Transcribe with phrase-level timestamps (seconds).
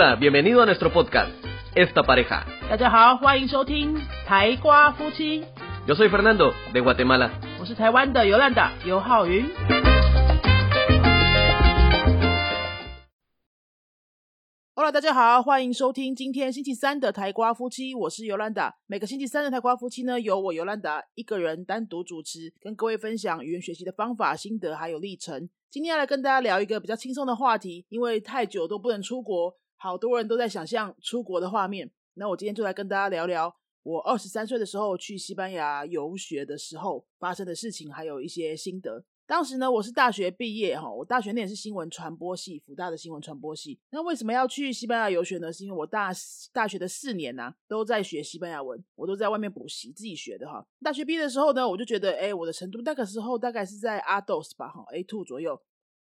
[0.00, 1.32] Hola, bienvenido a nuestro podcast,
[1.74, 2.44] Esta Pareja.
[2.70, 5.42] 大家好，欢迎收听台瓜夫妻
[5.88, 7.32] ，Yo soy Fernando, de Guatemala.
[7.58, 9.44] 我是台湾的尤兰达尤浩云。
[14.76, 18.76] Hello，大家好，欢迎收听今天星期三的台瓜夫妻，我是尤兰达。
[18.86, 25.50] 每个星期三的台瓜夫妻呢，由我尤兰达一个人单独主持，跟各位分享语言学习的方法、心得还有历程。
[25.68, 31.90] 今天要来跟大家聊一个比较轻松的话题，因为太久都不能出国，好多人都在想象出国的画面。
[32.14, 39.04] 那我今天就来跟大家聊聊我二十三岁的时候去西班牙游学的时候发生的事情，还有一些心得。
[39.24, 43.78] 当时呢，我是大学毕业哈，我大学念的是新闻传播系，福大的新闻传播系。
[43.90, 45.52] 那为什么要去西班牙游学呢？
[45.52, 46.10] 是因为我大
[46.50, 50.66] 大学的四年呐、都在学西班牙文，我都在外面补习自己学的哈。
[50.82, 55.60] 大学毕业的时候呢，我就觉得，哎，我的程度那个时候大概是在 A dos 吧，哈，A two 左右。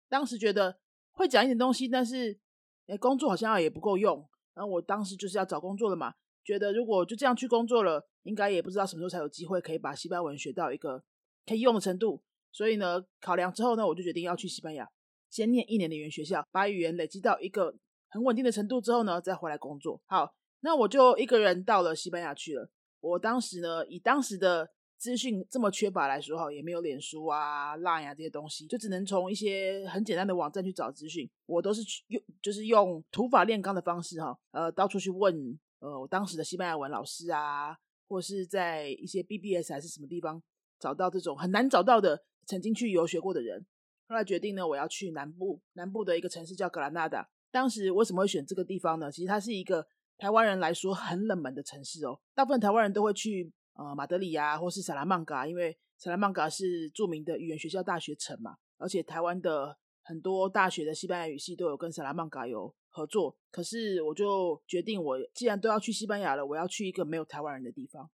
[0.09, 0.77] 当时觉得
[1.13, 2.39] 会讲一点东西，但是
[2.87, 4.27] 哎，工作好像也不够用。
[4.55, 6.13] 然后我当时就是要找工作了嘛，
[6.45, 11.03] 觉得如果就这样去工作了，应该也不知道什么时候才有机会可以把西班牙文学到一个
[11.45, 12.23] 可以用的程度。
[12.53, 14.89] 所以呢，考量之后呢，我就决定要去西班牙，
[15.29, 17.75] 先念一年的语言学校，把语言累积到一个
[18.09, 20.01] 很稳定的程度之后呢，再回来工作。
[20.07, 22.71] 好，那我就一个人到了西班牙去了。
[23.01, 24.69] 我当时呢，以当时的
[25.05, 31.29] 资讯这么缺乏来说，哈，也没有脸书啊、Line 啊这些东西，就只能从一些很简单的网站去找资讯。
[31.45, 37.77] 我都是用，就是用土法炼钢的方式，哈，呃，到处去问，呃，我当时的西班牙文老师啊，
[38.09, 40.43] 或是在一些 BBS 还是什么地方
[40.81, 42.25] 找到这种很难找到的。
[42.47, 43.67] 曾经去游学过的人，
[44.09, 47.29] 后来决定呢，我要去南部，南部的一个城市叫格兰纳达。
[47.51, 49.13] 当时为什么会选这个地方呢？
[49.13, 52.19] 其实它是一个台湾人来说很冷门的城市哦。
[52.35, 58.57] 大部分台湾人都会去呃马德里啊，或是萨拉曼卡，因为萨拉曼卡是著名的语言学校大学城嘛。
[58.79, 63.37] 而且台湾的很多大学的西班牙语系都有跟萨拉曼卡有合作。
[63.51, 68.11] 可是我就决定，我既然都要去西班牙了，我要去一个没有台湾人的地方。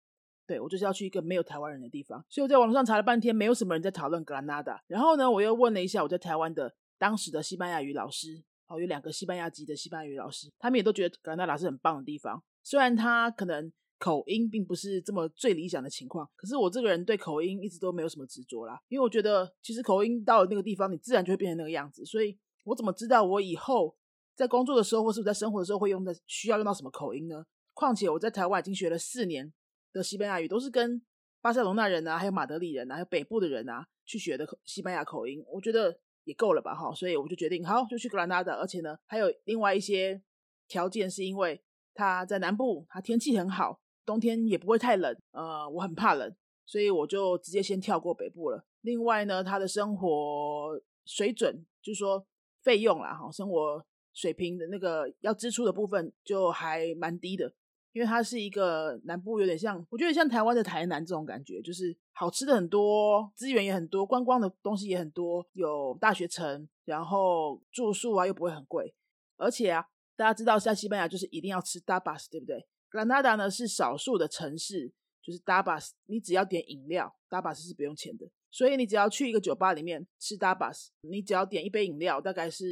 [0.46, 4.82] 对我就是要去一个没有台湾人的地方，所以我在网上查了半天，没有什么人在讨论格兰纳达。
[4.88, 12.42] 然后呢，我又问了一下我在台湾的当时的西班牙语老师，哦，有两个西班牙籍的西班牙语老师，他们也都觉得格兰纳达是很棒的地方。
[12.64, 22.04] 虽然他可能口音并不是这么最理想的情况，可是我这个人对口音一直都没有什么执着啦，因为我觉得其实口音到了那个地方，你自然就会变成那个样子。
[22.04, 23.94] 所以我怎么知道我以后
[24.34, 27.44] 在工作的时候，或是我在生活的时候会用的需要用到什么口音呢？
[27.74, 29.52] 况且我在台湾已经学了四年。
[29.92, 31.02] 的西班牙语都是跟
[31.40, 40.22] 巴塞隆那人啊，还有马德里人啊，还有北部的人啊去学的西班牙口音，我觉得也够了吧，哈，所以我就决定好就去格兰纳达，而且呢还有另外一些
[40.68, 41.60] 条件，是因为
[41.92, 46.34] 它在南部，它天气很好，冬天也不会太冷，呃，我很怕冷，
[46.66, 48.64] 所以我就直接先跳过北部了。
[48.80, 52.26] 另外呢，他的生活水准，就是说
[52.60, 53.80] 费用啦，哈，生活
[54.12, 57.52] 水平的那个要支出的部分就还蛮低的。
[57.92, 68.92] 因为它是一个南部，有点像，我觉得像台湾的台南这种感觉，就是好吃的很多，资源也很多，观光的东西也很多，有大学城，然后住宿啊又不会很贵，
[69.36, 69.84] 而且啊，
[70.16, 72.64] 大家知道在西班牙就是一定要吃 tapas，对不对？
[72.90, 74.92] 格兰纳达呢是少数的城市，
[75.22, 82.66] 就是 tapas，你只要点饮料，tapas 是不用钱的，所以你只要去一个酒吧里面吃 tapas，你只要点一杯饮料，大概是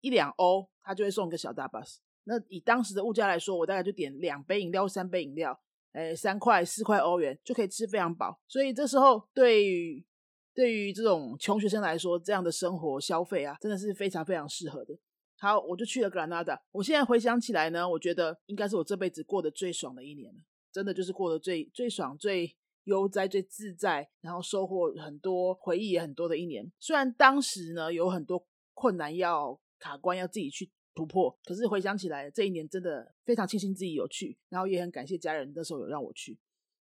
[0.00, 1.96] 一两欧，他就会送一个小 tapas。
[2.22, 5.58] 那以当时的物价来说，我大概就点两杯饮料、三杯饮料，
[5.92, 8.38] 哎，三块、四块欧元就可以吃非常饱。
[8.46, 10.06] 所以这时候，对于
[10.54, 14.94] 对于这种穷学生来说，这样的生活消费啊，真的是非常非常适合的。
[15.38, 16.60] 好，我就去了格兰纳达。
[16.72, 20.40] 我现在回想起来呢，我觉得应该是我这辈子过得最爽的一年了，
[20.72, 26.70] 真的就是过得最最爽、最悠哉、最自在，然后收获很多回忆也很多的一年。
[26.80, 30.70] 虽然当时呢有很多困难要卡关，要自己去。
[30.94, 36.36] 突破，可是回想起来，这一年真的非常庆幸自己有去，然后也很感谢家人那时候有让我去。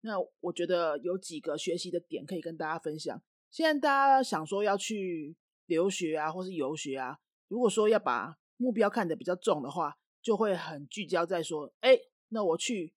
[0.01, 3.23] 那我觉得有几个学习的点可以跟大家分享。
[3.49, 5.33] 现在大家想说要去
[5.67, 11.97] 留学啊，或是游学啊，如果说要把目标看得比较重的话，就会很聚焦在说，哎，
[12.29, 12.93] 那我去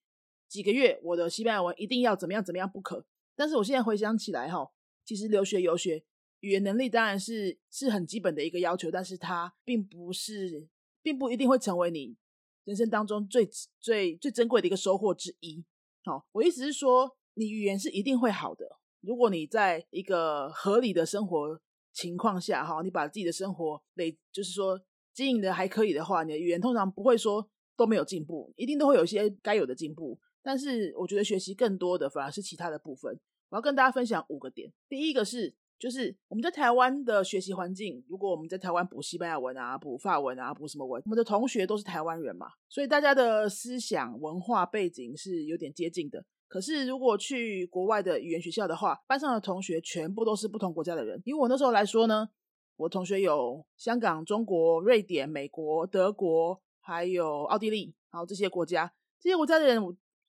[0.48, 3.04] 几个月，我的西班牙文一定要怎么样怎么样不可。
[3.34, 4.70] 但是我现在回想起来，哈，
[5.04, 6.04] 其实留学游学
[6.40, 10.68] 语言能力当然是是很基本的一个要求，但是它并不是。
[11.04, 12.16] 并不一定会成为你
[12.64, 13.46] 人生当中最
[13.78, 15.62] 最最珍贵的一个收获之一。
[16.02, 18.78] 好，我意思是说，你语言是一定会好的。
[19.02, 21.60] 如果你在一个合理的生活
[21.92, 24.80] 情况下，哈，你把自己的生活累，就是说
[25.14, 30.18] 经营的还可以的话，你的语言通常不会说都没有进步，一定都会有一些该有的进步。
[30.42, 33.18] 但是我觉得学习更多的反而是其他的部分。
[33.48, 34.72] 我要跟大家分享五个点。
[34.88, 35.54] 第一个是。
[35.76, 46.24] 就是我们在台湾的学习环境，如果我们在台湾补西班牙文啊、补法文啊、补什么文，我们的同学都是台湾人嘛，所以大家的思想文化背景是有点接近的。
[46.48, 51.20] 可是如果去国外的语言学校的话，班上的同学全部都是不同国家的人。
[51.24, 52.28] 以我那时候来说呢，
[52.76, 59.80] 我同学有香港、中国、瑞典、美国、德国，还有奥地利，然后这些国家，这些国家的人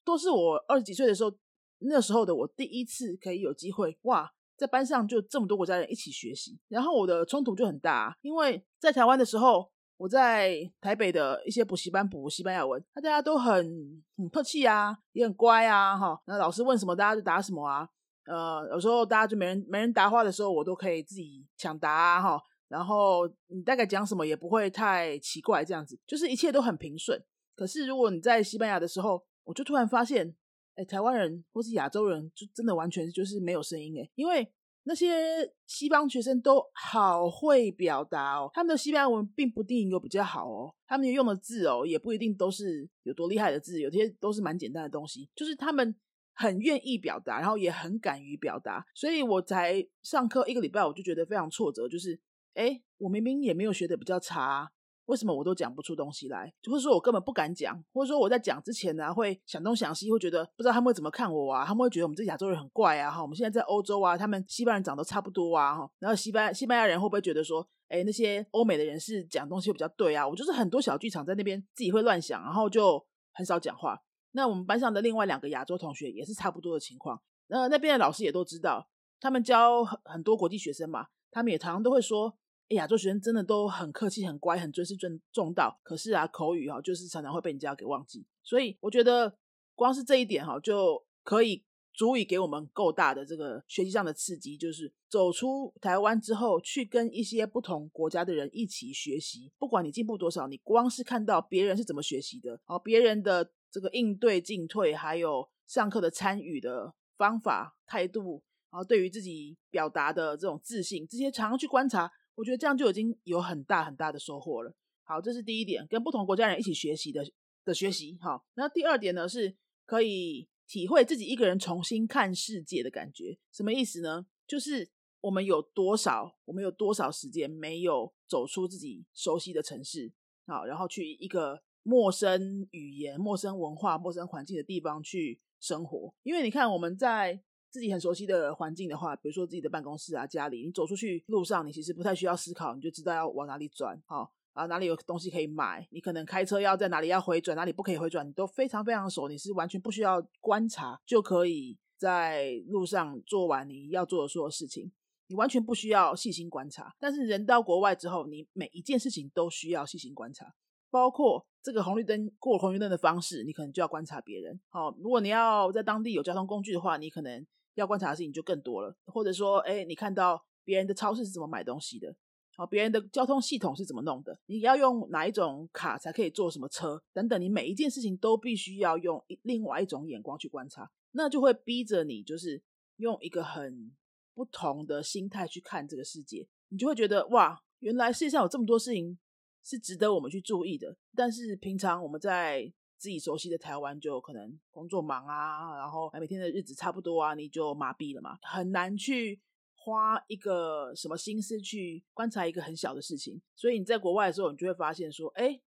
[0.03, 1.31] 都是我二十几岁的时候，
[1.79, 4.31] 那时候的我第一次可以有机会哇。
[4.57, 17.89] 在班上就这么多国家人一起学习，然后我的冲突就很大，因为在台湾的时候，我在台北的一些补习班补西班牙文，那大家都很很客气啊，也很乖啊，哈，那老师问什么大家就答什么啊，
[18.25, 27.21] 呃，有时候大家就没人没人答话的时候，我都可以自己抢答哈，然后你大概讲什么也不会太奇怪，这样子就是一切都很平顺。
[27.55, 30.35] 可是如果你在西班牙的时候，我就突然发现。
[30.77, 34.45] 哎，台湾人或是亚洲人，就真的完全就是没有声音哎，因为
[34.83, 45.95] 那些西方学生都好会表达哦，他们的西班牙文并不一定有比较好哦，他们用的字哦，也不一定都是有多厉害的字，有些都是蛮简单的东西，就是他们
[46.35, 52.19] 很愿意表达，然后也很敢于表达，所以我才上课一个礼拜，我就觉得非常挫折，就是
[52.53, 54.71] 哎，我明明也没有学的比较差。
[55.05, 56.51] 为什么我都讲不出东西来？
[56.63, 61.63] 或者说我根本不敢讲，或者说我在讲之前呢，会想东想西，会觉得不知道他们会怎么看我啊？
[61.63, 63.11] 他们会觉得我们这亚洲人很怪啊！
[63.11, 65.75] 哈，我们现在在欧洲啊，他们西班牙人长得差不多啊！
[65.75, 70.27] 哈，然后西班西班牙人会不会觉得说，哎，那些欧美的人是讲东西比较对啊？
[70.27, 74.01] 我就是很多小剧场在那边自己会乱想，然后就很少讲话。
[74.35, 77.19] 那我们班上的另外两个亚洲同学也是差不多的情况。
[77.47, 78.87] 那那边的老师也都知道，
[79.19, 82.37] 他们教很很多国际学生嘛，他们也常常都会说。
[82.69, 88.25] 亚洲学生真的都很客气、很乖、很尊师尊重道，可是啊，口语哈，就是常常会被人家给忘记。
[88.41, 89.37] 所以我觉得，
[89.75, 99.51] 光是这一点哈，就可以足以给我们够大的这个学习上的刺激，就是走出台湾之后，去跟一些不同国家的人一起学习。
[99.59, 108.41] 不管你进步多少，你光是看到别人是怎么学习的，哦，别人的这个应对进退，还有上课的参与的方法、态度，
[108.71, 112.09] 然后对于自己表达的这种自信，这些常常去观察。
[112.35, 114.73] 我觉得这样就已经有很大很大的收获了。
[115.03, 117.21] 好，这是第一点，跟不同国家人一起学习的
[117.65, 118.17] 的学习。
[118.21, 119.53] 好，那第二点呢，是
[119.85, 123.37] 可以体会自己一个人重新看世界的感觉。
[123.51, 124.25] 什么意思呢？
[124.47, 124.89] 就是
[125.19, 130.13] 我们有多少，我们有多少时间没有走出自己熟悉的城市，
[130.47, 136.11] 好，然后去一个陌生语言、陌生文化、陌生环境的地方去生活。
[136.23, 137.39] 因为你看，我们在
[137.69, 145.87] 自己很熟悉的环境的话，比如说自己的办公室啊、家里，你走出去路上，你其实不太需要思考，你就知道要往哪里转，好啊，哪里有东西可以买。
[145.91, 154.91] 你可能开车要在哪里要回转，哪里不可以回转，你都非常非常熟，你是完全不需要观察就可以在路上做完你要做的所有事情，
[155.27, 156.95] 你完全不需要细心观察。
[156.99, 160.55] 但是人到国外之后，你每一件事情都需要细心观察，
[160.95, 164.57] 包括这个红绿灯过红绿灯的方式，你可能就要观察别人。
[164.69, 167.45] 好，如果你要在当地有交通工具的话，你可能。
[167.75, 172.15] 要观察的事情就更多了，或者说，哎，你看到别人的超市是怎么买东西的，
[172.55, 182.63] 好，别人的交通系统是怎么弄的，你要用哪一种卡才可以坐什么车等等，你每一件事情都必须要用另外一种眼光去观察，那就会逼着你就是
[182.95, 183.91] 用一个很
[184.33, 189.19] 不同的心态去看这个世界，你就会觉得哇，原来世界上有这么多事情
[189.65, 192.71] 是值得我们去注意的，但是平常我们在。
[192.97, 199.39] 自己熟悉的台湾就可能工作忙啊，然后每天的日子差不多啊，你就麻痹了嘛，很难去
[199.75, 203.39] 花一个什么心思去观察一个很小的事情。
[203.53, 205.59] 所以你在国外的时候，你就会发现说，哎，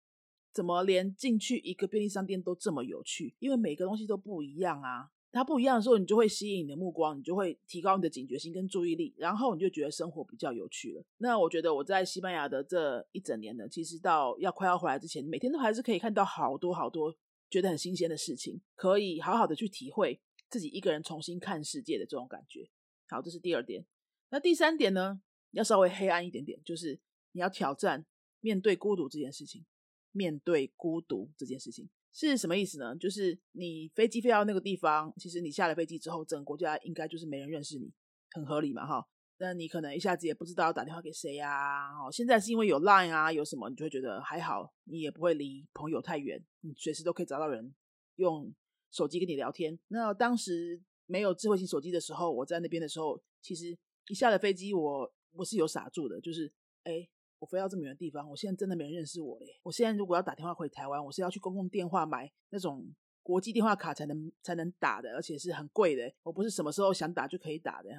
[0.53, 3.35] 怎么连进去一个便利商店都这么有趣？
[3.39, 5.11] 因为每个东西都不一样啊。
[5.37, 11.03] 它不一样的时候，你就会吸引你的目光，你就会提高你的警觉性跟注意力，然后你就觉得生活比较有趣了。
[11.17, 17.15] 那我觉得我在西班牙的这一整年呢，其实到要快要回来之前，每天都还是可以看到好多好多
[17.49, 22.67] 觉得很新鲜的事情，可以好好的去体会自己一个人重新看世界的这种感觉。
[23.07, 23.85] 好，这是第二点。
[24.29, 26.99] 那第三点呢，要稍微黑暗一点点，就是
[27.31, 28.05] 你要挑战
[28.41, 29.65] 面对孤独这件事情，
[30.11, 31.89] 面对孤独这件事情。
[32.17, 32.95] 是什么意思呢？
[32.95, 37.93] 就是你飞机飞到那个地方，其实你下了飞机之后，整个国家应该就是没人认识你，
[38.31, 39.07] 很合理嘛，哈。
[39.37, 41.89] 那你可能一下子也不知道要打电话给谁呀。
[41.99, 47.75] 哦，现在是因为有 Line 啊，有什么，你就会觉得还好，你也不会离朋友太远，你随时都可以找到人
[48.15, 48.51] 用
[48.89, 49.77] 手机跟你聊天。
[49.89, 56.51] 那当时没有智慧型手机的时候，我在那边的时候，其实一下了飞机，我我是有傻住的，就是
[56.83, 57.07] 哎。
[57.39, 59.59] 我飞到这么远的地方，我现在真的没人认识我嘞。
[59.63, 62.85] 我现在如果要打电话回台湾，我是要去公共电话买那种
[63.21, 66.11] 国际电话卡才能才能打的，而且是很贵的。
[66.23, 67.89] 我不是什么时候想打就可以打的，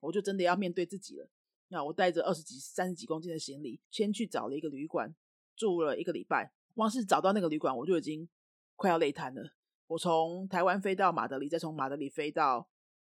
[0.00, 1.28] 我就真的要面对自己了。
[1.68, 5.14] 那我带着二十几、三十几公斤的行李，先去找了一个旅馆
[5.56, 6.52] 住了一个礼拜。
[6.74, 8.28] 光是找到那个旅馆，我就已经
[8.76, 9.42] 快要累瘫了。
[9.86, 12.68] 我从台湾飞到马德里，再从马德里飞到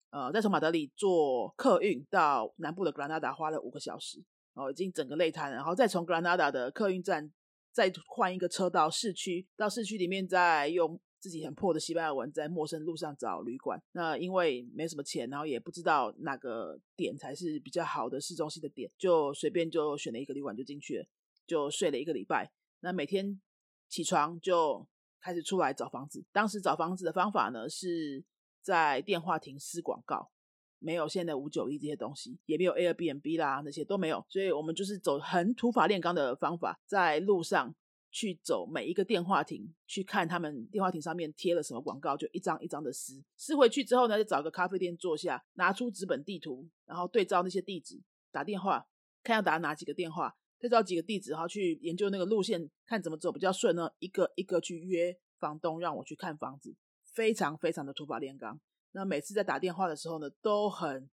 [0.09, 4.23] 呃，再从马德里坐客运到南部的格兰纳达，花了五个小时，
[4.57, 5.55] 哦已经整个累瘫了。
[5.55, 7.31] 然后再从格兰纳达的客运站
[7.71, 10.99] 再换一个车到市区，到市区里面再用。
[11.19, 13.81] 自己很破的西班牙文，在陌生路上找旅馆。
[13.93, 21.05] 那因为没什么钱，然后也不知道哪个点才是比较好的市中心的点，就随便就选了一个旅馆就进去了，
[21.47, 22.51] 就睡了一个礼拜。
[22.81, 23.41] 那每天
[23.89, 24.87] 起床就
[25.19, 26.23] 开始出来找房子。
[26.31, 28.23] 当时找房子的方法呢，是
[28.61, 30.29] 在电话亭撕广告，
[30.79, 34.25] 没有现在五九一这些东西，也没有 Airbnb 啦，那些都没有。
[34.29, 37.75] 所以我们就是走很土法炼钢的方法，在路上。
[38.09, 43.21] 去走每一个电话亭，去看他们电话亭上面贴了什么广告，就一张一张的撕。
[43.35, 48.87] 撕回去之后呢，就找个咖啡店坐下，拿出纸本地图，然后对照那些地址打电话，
[49.21, 53.91] 看要打哪几个电话，对照几个地址，然后去研究那个路线，看怎么走比较顺呢？
[53.99, 58.59] 一个一个去约房东，让我去看房子，非常非常的土法炼钢。
[58.97, 61.09] 那每次在打电话的时候呢，都很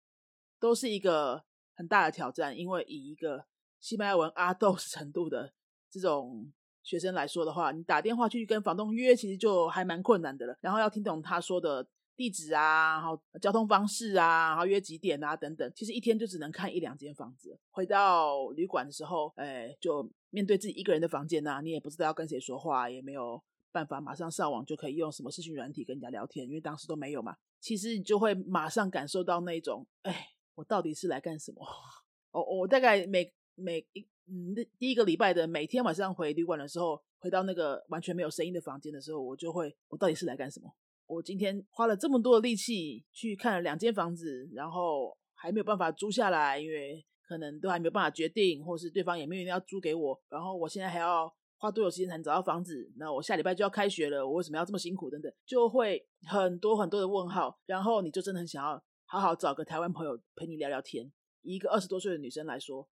[0.59, 3.45] 都是一个很大的挑战，因为以一个
[3.79, 5.51] 西班牙文阿斗 程度的
[5.89, 6.51] 这种。
[6.83, 10.57] 学生来说的话，你打电话去跟房东约，其实就还蛮困难的了。
[10.61, 15.71] 然后要听懂他说的地址啊，然后交通方式啊，然后约几点啊等等。
[15.75, 17.55] 其实一天就只能看一两间房子。
[17.69, 23.39] 回到旅馆的时候，哎，就面对自己一个人的房间呐，你也不知道要跟谁说话，也没有
[23.71, 27.35] 办法马上上网就可以用什么视讯软体跟人家聊天，因为当时都没有嘛。
[27.59, 31.61] 其实你就会马上感受到那种，哎，我到底是来干什么？
[32.31, 34.07] 我我大概每每一。
[34.27, 40.73] 嗯，第一个礼拜的每天晚上回旅馆的时候，回到那个完全没有声音的房间的时候，我就会，我到底是来干什么？
[41.05, 50.17] 我今天花了这么多的力气去看了两间房子，然后还没有办法租下来，因为可能都还没有办法决定，或是对方也没有要租给我。
[50.29, 52.91] 然后我现在还要花多久时间才能找到房子？
[52.97, 55.09] 那我下礼拜就要开学了，我为什么要这么辛苦？
[55.09, 57.57] 等等，就会很多很多的问号。
[57.67, 61.09] 然后你就真的很想要好好找个台湾朋友陪你聊聊天。
[61.43, 62.89] 一个二十多岁的女生来说。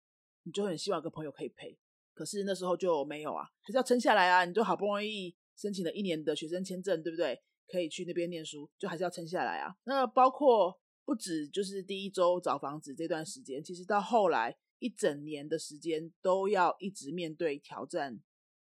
[0.46, 1.80] 你就很希望有个朋友可以陪，
[2.14, 4.44] 可是那时候就没有啊，还是要撑下来啊。
[4.44, 7.42] 你就好不容易申请了一年的学生签证，对不对？
[7.66, 9.74] 可以去那边念书，就还是要撑下来啊。
[9.86, 18.20] 那包括不止就是第一周找房子这段时间，其实到后来一整年的时间都要一直面对挑战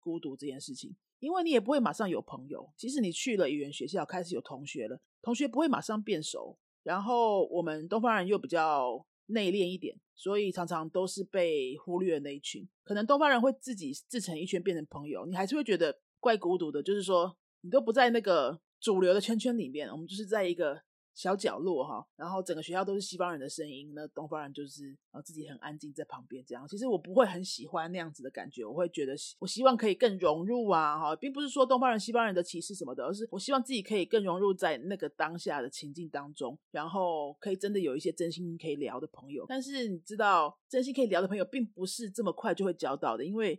[0.06, 2.70] 孤独这件事情，因为你也不会马上有朋友。
[2.76, 6.56] 即使你去了语言学校，开始有同学了，同学不会马上变熟。
[6.84, 9.04] 然后我们东方人又比较。
[9.28, 12.64] 内敛一点，所以常常都是被忽略的那一群。
[12.84, 16.80] 可能东方人会自己自成一圈，变成朋友，你还是会觉得怪孤独的。
[16.80, 20.80] 就是说，你都不在那个主流的圈圈里面，我们就是在一个。
[21.16, 26.68] 小角落哈，然后整个学校都是西方人的声音，那东方人就是呃自己很安静在旁边这样。
[26.68, 39.46] 其实我不会很喜欢那样子的感觉，我会觉得我希望可以更融入啊哈，并不是说东方人西方人的歧视什么的，而是我希望自己可以更融入在那个当下的情境当中，然后可以真的有一些真心可以聊的朋友。
[39.48, 43.58] 但是你知道，真心可以聊的朋友并不是这么快就会交到的，因为。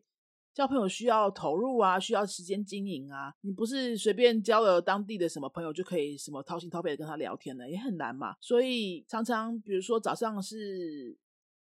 [0.58, 3.32] 交朋友需要投入啊，需要时间经营啊。
[3.42, 8.36] 你不是随便交了当地的什么朋友就可以什么掏心掏肺的跟他聊天的，也很难嘛。
[8.42, 11.16] 所以常常比如说早上是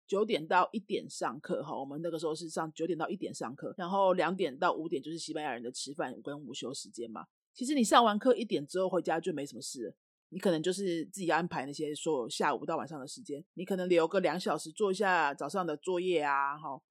[0.06, 7.26] 九点到一点上课哈，我们那个时候是上九点到一点上课，然后两点到五点就是西班牙人的吃饭跟午休时间嘛。
[7.54, 9.96] 其实你上完课一点之后回家就没什么事，
[10.28, 16.82] 你可能就是自己安排那些说下午到晚上的时间，你可能留个两小时做一下早上的作业啊，哈，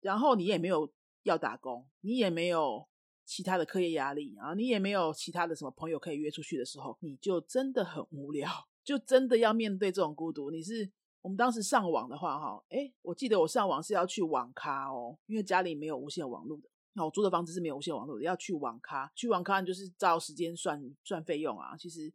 [0.00, 0.88] 然后你也没有。
[1.22, 2.86] 要打工，你也没有
[3.24, 8.50] 其他的课业压力啊，你也没有其他的什么朋友可以约出去的时候，你就真的很无聊，
[8.82, 10.50] 就真的要面对这种孤独。
[10.50, 21.76] 你是我们当时上网的话，哈，哎，我记得我上网是要去网咖哦，因为家里没有无线网络的，那我租的房子是没有无线网络的，要去网咖，去网咖就是照时间算算费用啊。
[21.76, 22.12] 其实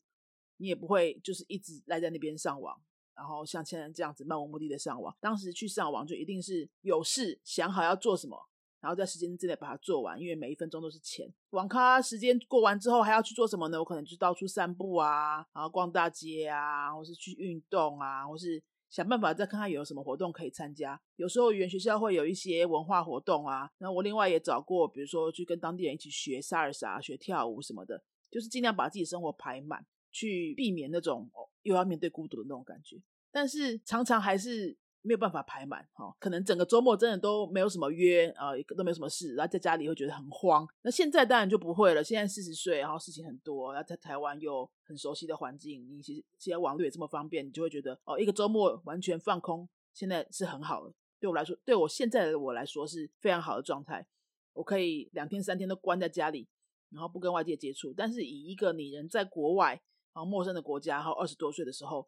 [0.58, 2.82] 你也不会就是一直赖在那边上网。
[3.16, 8.50] 然后像现在这样子漫无目的的上网，当时去上网就一定是有事想好要做什么。
[8.84, 11.26] 然后在时间之内把它做完，因为每一分钟都是钱。
[11.52, 13.80] 网咖时间过完之后还要去做什么呢？
[13.80, 21.00] 我可能就到处散步啊，然后逛大街啊，或是去运动啊，或是想办法再看看有什么活动可以参加。
[21.16, 33.02] 有时候语言学校会有一些文化活动啊，那我另外也找过，比如说去跟当地人一起学萨尔萨、学跳舞什么的，就是尽量把自己生活排满，去避免那种又要面对孤独的那种感觉。
[33.32, 34.78] 但是常常还是。
[35.04, 40.68] 没有办法排满哈，可能整个周末真的都没有什么约啊，都没有什么事，然后在家里会觉得很慌。
[40.82, 54.08] 那现在当然就不会了，现在四十岁，然后事情很多，然后在台湾又很熟悉的环境，你其实现在网络也这么方便，你就会觉得哦，一个周末完全放空，现在是很好的，对我来说，对我现在的我来说是非常好的状态。
[54.54, 56.48] 我可以两天三天都关在家里，
[56.92, 57.92] 然后不跟外界接触。
[57.92, 59.72] 但是以一个你人在国外，
[60.14, 62.08] 然后陌生的国家，然后二十多岁的时候，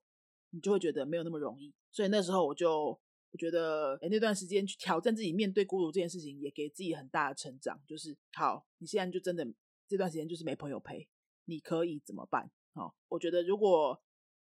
[0.56, 1.74] 你就会觉得没有那么容易。
[1.92, 2.98] 所以那时候我就
[3.32, 7.78] 我觉得，哎，那段时间去挑战自己，面对孤独这件事情，也给自己很大的成长。
[7.86, 9.46] 就是好，你现在就真的
[9.88, 11.08] 这段时间就是没朋友陪，
[11.44, 12.50] 你可以怎么办？
[12.74, 14.02] 好，我觉得如果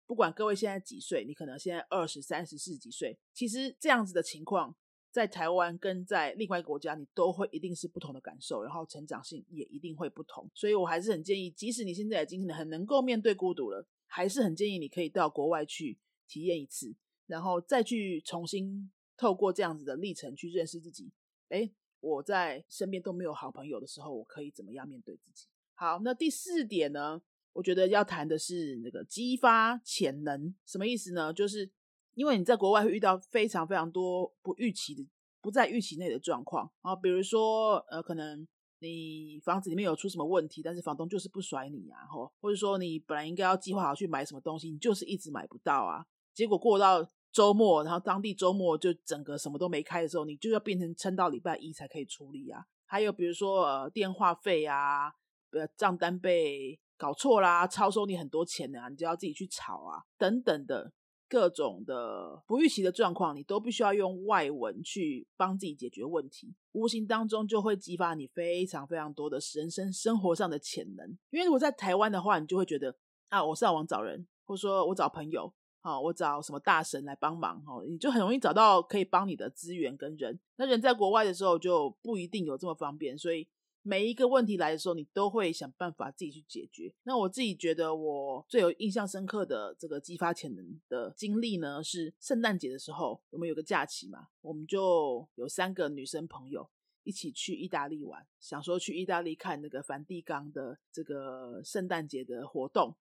[0.07, 4.75] 不管各位现在几岁，你可能现在二十三、十四几岁，其实这样子的情况。
[5.13, 10.51] 在台湾跟在另外一个国家，你都会一定是不同的感受，然后成长性也一定会不同。
[10.55, 16.95] 所以我还是很建议，即使你现在已经很能够面对孤独了，还是很建议你可以到国外去体验一次，
[17.27, 21.11] 然后再去重新透过这样子的历程去认识自己。
[21.49, 25.47] 哎，我在身边都没有好朋友的时候，我可以怎么样面对自己？
[25.75, 27.23] 好，那第四点呢？
[27.55, 31.33] 我觉得要谈的是那个激发潜能，什么意思呢？
[31.33, 31.71] 就是。
[32.15, 35.03] 因为你在国外会遇到非常非常多不预期的、
[35.41, 38.47] 不在预期内的状况啊，比如说呃，可能
[38.83, 52.67] 你房子里面有出什么问题，但是房东就是不甩你啊，或或者说你本来应该要计划好去买什么东西，你就是一直买不到啊，结果过到周末，然后当地周末就整个什么都没开的时候，你就要变成撑到礼拜一才可以处理啊。
[52.85, 55.15] 还有比如说呃，电话费啊，
[55.53, 60.93] 呃，账单被搞错啦，超收你很多钱啊，你就要自己去吵啊，等等的。
[61.33, 71.09] 各种的不预期的状况，你都必须要用外文去帮自己解决问题，无形当中就会激发你非常非常多的人生生活上的潜能。
[71.31, 72.95] 因为如果在台湾的话，你就会觉得
[73.31, 80.39] 啊，我上网找人，或者说我找朋友，啊，我找什么大神来帮忙，哈，你就很容易找到可以帮你的资源跟人。
[80.57, 83.49] 那人在国外的时候就不一定有这么方便，所以。
[83.85, 86.95] 每一个问题来的时候，你都会想办法自己去解决。
[87.03, 96.71] 那我自己觉得，我最有印象深刻的这个激发潜能的经历呢，是圣诞节的时候，我们有个假期嘛，我们就有三个女生朋友
[97.03, 102.95] 一起去意大利玩，想说去意大利看那个梵蒂冈的这个圣诞节的活动。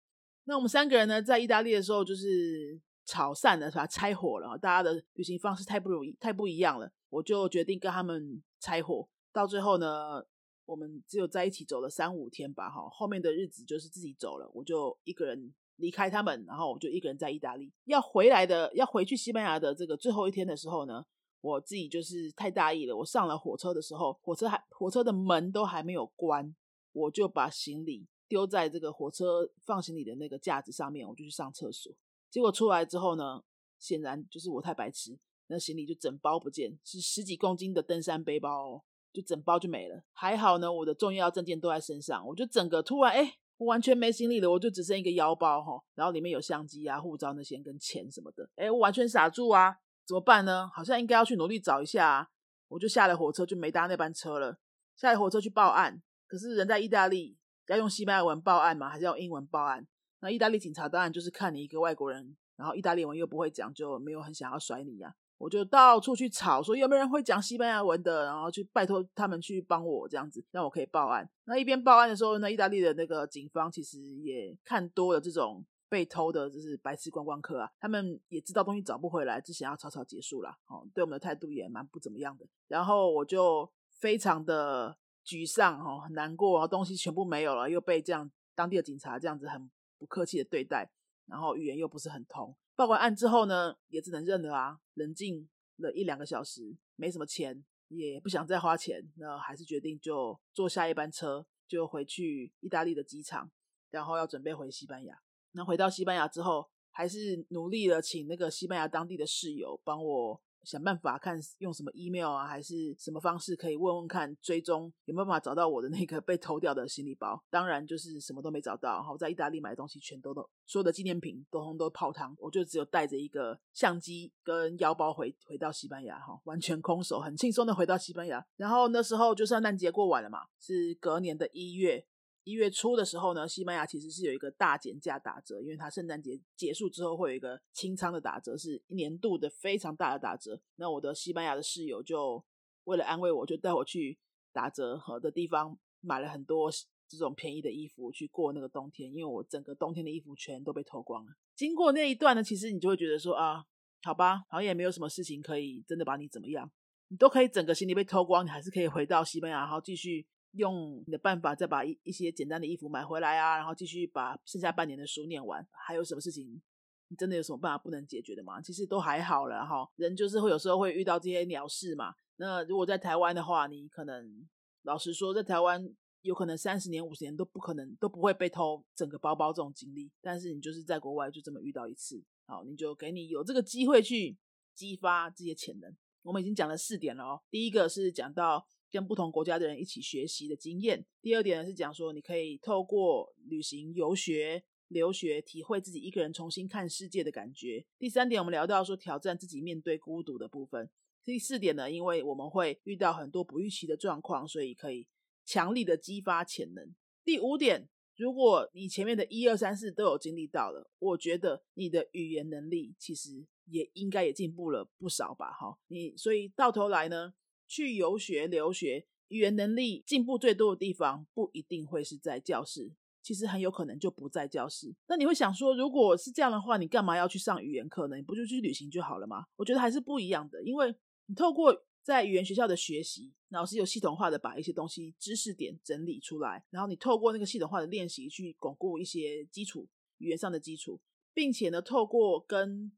[0.44, 3.86] 那我们三个人呢，在意大利的时候就是吵散了，是吧？
[3.86, 9.06] 拆伙了，大家的旅行方式太不容易，太不一样了，我就决定跟他们拆伙。
[9.30, 10.24] 到最后呢。
[10.70, 17.72] 我们只有在一起走了三五天吧，哈，后面的日子就是自己走了，我就一个人离开他们，然后我就一个人在意大利。
[17.86, 21.04] 要回来的，要回去西班牙的这个最后一天的时候呢，
[21.40, 22.96] 我自己就是太大意了。
[22.96, 26.54] 我上了火车的时候，火车还火车的门都还没有关，
[26.92, 31.92] 我就把行李丢在这个火车放行李的那个架子上面，我就去上厕所。
[32.30, 33.42] 结果出来之后呢，
[33.80, 38.74] 显然就是我太白痴，那行李就整包不见，是十几公斤的登山背包。
[38.74, 38.82] 哦。
[39.12, 42.26] 就整包就没了，还好呢，我的重要证件都在身上。
[42.26, 48.48] 我就整个突然哎，我完全没行李了，我就只剩一个腰包哈，然后里面有相机啊、护照那些跟钱什么的。
[48.56, 50.70] 哎，我完全傻住啊，怎么办呢？
[50.74, 52.08] 好像应该要去努力找一下。
[52.08, 52.28] 啊。
[52.68, 54.60] 我就下了火车就没搭那班车了，
[54.94, 56.00] 下了火车去报案。
[56.28, 58.88] 可是人在意大利，要用西班牙文报案吗？
[58.88, 59.84] 还是用英文报案？
[60.20, 65.12] 那意大利警察当然就是看你一个外国人，然后意大利文又不会讲，就没有很想要甩你呀。
[65.40, 71.26] 我就到处去吵，说有没有人会讲西班牙文的，然后去拜托他们去帮我这样子，让我可以报案。
[71.44, 80.50] 那一边报案的时候，那意大利的那个警方其实也看多了这种被偷的，就是白痴观光客啊，他们也知道东西找不回来，只想要草草结束了。
[80.68, 82.44] 哦，对我们的态度也蛮不怎么样的。
[82.68, 90.90] 然后我就非常的沮丧，哦，很难过，东西全部没有了，又被这样当地的警察这样子很不客气的对待，
[91.24, 92.54] 然后语言又不是很通。
[92.80, 94.80] 报完案之后呢，也只能认了啊。
[94.94, 103.50] 冷静了一两个小时，没什么钱，也不想再花钱，那还是决定就坐下一班车，就回去意大利的机场，
[103.90, 105.14] 然后要准备回西班牙。
[105.52, 110.40] 那回到西班牙之后，还是努力的请那个西班牙当地的室友帮我。
[110.70, 117.42] 想办法看用什么 email 啊，还是什么方式可以问问看，追踪有没有办法找到我的那个被偷掉的行李包。
[117.50, 119.04] 当然就是什么都没找到。
[119.10, 128.40] 我在意大利买的东西全都都所有的纪念品都通都泡汤，我就只有带着一个相机跟腰包回回到西班牙哈，完全空手，很轻松的回到西班牙。
[128.56, 132.06] 然后那时候就圣诞节过完了嘛，是隔年的一月。
[132.44, 140.58] 一月初的时候呢，西班牙其实是有一个大减价打折，因为它圣诞节结束之后会有一个清仓的打折，是一年度的非常大的打折。
[140.76, 142.42] 那我的西班牙的室友就
[142.84, 144.18] 为了安慰我，就带我去
[144.52, 146.70] 打折和的地方买了很多
[147.06, 151.32] 这种便宜的衣服去过那个冬天，因为我整个冬天的衣服全都被偷光了。
[151.54, 153.62] 经过那一段呢，其实你就会觉得说啊，
[154.02, 156.70] 好吧，好像也没有什么事情可以真的把你怎么样，
[157.08, 160.26] 你都可以整个行李被偷光，你还是可以回到西班牙，然后继续。
[160.52, 165.66] 用你的办法再把一一些简单的衣服买回来啊，然后继续把剩下半年的书念完。
[165.70, 166.60] 还有什么事情
[167.08, 168.60] 你真的有什么办法不能解决的吗？
[168.60, 169.88] 其实都还好了哈。
[169.96, 172.14] 人就是会有时候会遇到这些鸟事嘛。
[172.36, 174.48] 那如果在台湾的话，你可能
[174.82, 175.84] 老实说，在台湾
[176.22, 180.10] 有可能三十年、五十年都不可能都不会被偷整个包包这种经历。
[180.20, 184.38] 但是你就是在国外就这么遇到一次，好，你就给你有这个机会去
[184.74, 185.94] 激发这些潜能。
[186.22, 187.40] 我们已经讲了四点了哦。
[187.50, 191.04] 第一个是讲到跟不同国家的人一起学习的经验。
[191.22, 194.64] 第二点呢是讲说你可以透过旅行、游学。
[194.90, 197.86] 留学，体会自己一个人重新看世界的感觉。
[197.96, 200.90] 第三点，我们聊到说挑战自己面对孤独的部分。
[201.22, 205.06] 第四点呢，因为我们会遇到很多不预期的状况，所以可以
[205.46, 206.92] 强力的激发潜能。
[207.24, 215.52] 第五点，如果你前面的一二三四都有经历到了，我觉得你的语言能力其实也应该也进步了不少吧？
[215.52, 217.32] 哈，你所以到头来呢，
[217.70, 222.92] 去游学、留学，语言能力进步最多的地方，不一定会是在教室。
[223.22, 224.92] 其实很有可能就不在教室。
[225.06, 228.16] 那你会想说，如果是这样的话，你干嘛要去上语言课呢？
[228.16, 229.44] 你不就去旅行就好了吗？
[229.56, 230.92] 我觉得还是不一样的，因为
[231.26, 239.86] 你透过在语言学校的学习，老师有系统化的把一些东西知识点整理出来，然后你透过那个系统化的练习去巩固一些基础
[240.18, 240.98] 语言上的基础，
[241.32, 242.90] 并且呢，透过跟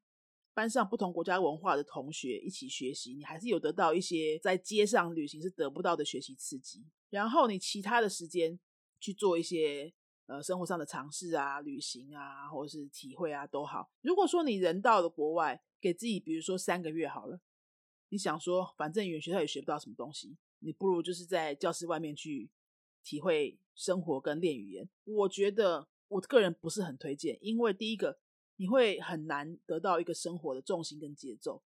[0.55, 6.85] 班上不同国家文化的同学一起学习，你还是有得到一些在街上旅行是得不到的学习刺激。
[7.11, 8.59] 然后你其他的时间
[9.01, 9.93] 去做一些。
[10.27, 13.91] 呃，生活上的尝试啊，旅行啊，或者是体会啊，都好。
[14.03, 17.41] 如果说你人到了国外，给自己比如说三个月好了，
[18.09, 22.49] 你想说反正语言学校也学不到什么东西，你不如就是在教室外面去
[23.03, 24.89] 体会生活跟练语言。
[25.05, 28.21] 我觉得我个人不是很推荐，因为第一个
[28.57, 31.63] 你会很难得到一个生活的重心跟节奏。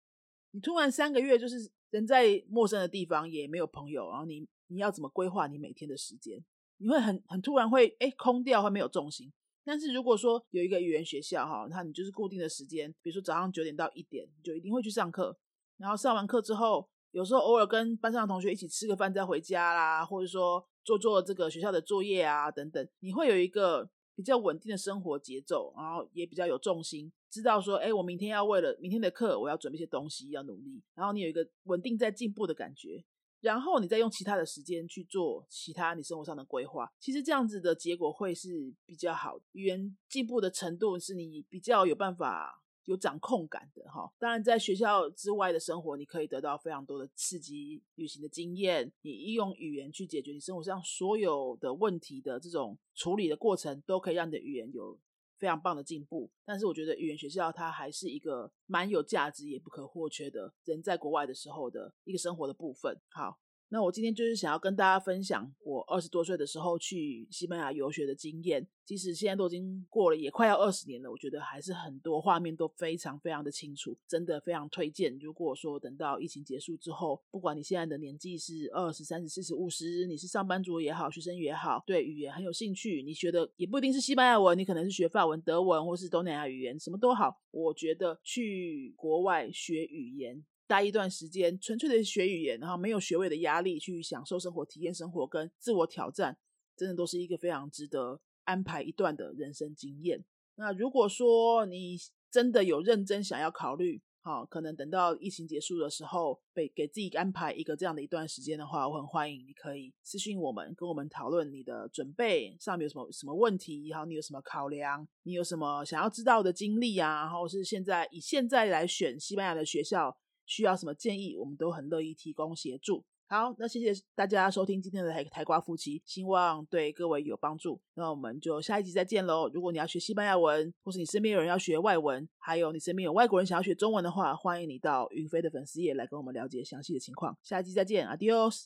[0.51, 6.43] 你突然三个月就是人在陌生的地方，也没有朋友，然后你你要怎么规划你每天的时间？
[6.77, 9.31] 你会很很突然会哎空掉，会没有重心。
[9.63, 15.37] 但是如果说有一个语言学校哈，那你就是固定的时间，比如说早上九点到一点，你就一定会去上课。
[15.77, 33.03] 然后上完课之后，有时候偶尔跟班上的同学一起吃个饭再回家啦，或者说做做这个学校的作业啊等等，你会有一个比较稳定的生活节奏，然后也比较有重心，知道说哎我明天要为了明天的课我要准备一些东西要努力，然后你有一个稳定在进步的感觉。
[33.41, 39.37] 然后你再用其他的时间去做其他你生活上的规划，其实这样子的结果会是比较好。
[39.51, 44.11] 语言进步的程度是你比较有办法有掌控感的哈。
[44.17, 48.91] 当然，在学校之外的生活，你可以得到非常多的刺激旅行的经验。
[49.01, 54.97] 你用语言去解决你生活上所有的问题的这种处理的过程，都可以让你的语言有。
[55.37, 62.97] 非常棒的进步，但是我觉得语言学校它还是一个蛮有价值也不可或缺的人在国外的时候的一个生活的部分。
[63.09, 63.37] 好。
[63.69, 68.67] 那我今天就是想要跟大家分享我二十多岁的时候去西班牙游学的经验。
[68.85, 75.17] 即使现在都已经过了，也快要二十年了，我觉得还是很多画面都非常非常的清楚，真的非常推荐。
[75.17, 87.41] 如果说等到疫情结束之后，不管你现在的年纪是二十三十四十五十，你是上班族也好，学生也好，对语言很有兴趣，你学的也不一定是西班牙文，你可能是学法文、德文或是东南亚语言，什么都好。
[87.49, 90.45] 我觉得去国外学语言。
[90.67, 96.37] 待一段时间，纯粹的学语言，然后没有学位的压力，去享受生活、体验生活跟自我挑战，
[96.75, 100.23] 真的都是一个非常值得安排一段的人生经验。
[100.55, 101.97] 那如果说你
[102.31, 120.17] 真的有认真想要考虑，好，可能等到疫情结束的时候，被给自己安排一个这样的一段时间的话，我很欢迎你可以私信我们，跟我们讨论你的准备上面有什么什么问题，然后你有什么考量，你有什么想要知道的经历啊，然后是现在以现在来选西班牙的学校。
[120.45, 123.03] 需要什么建议，我们都很乐意提供协助。
[123.27, 127.81] 好，那谢谢大家收听今天的台台瓜夫妻，希望对各位有帮助。
[127.95, 129.49] 那我们就下一集再见喽。
[129.51, 137.35] 如果你要学西班牙文，或是你身边有人要学外文，还有你身边有外国人想要学中文的话，欢迎你到云飞的粉丝页来跟我们了解详细的情况。
[137.41, 138.65] 下一集再见，Adios。